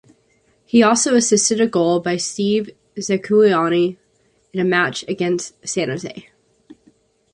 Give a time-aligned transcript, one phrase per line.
[0.65, 3.97] He also assisted a goal by Steve Zakuani
[4.51, 6.27] in a match against San Jose.